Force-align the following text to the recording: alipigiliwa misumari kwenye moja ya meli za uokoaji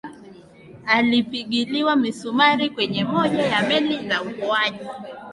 alipigiliwa 0.85 1.95
misumari 1.95 2.69
kwenye 2.69 3.03
moja 3.03 3.39
ya 3.43 3.61
meli 3.61 4.07
za 4.09 4.21
uokoaji 4.23 4.79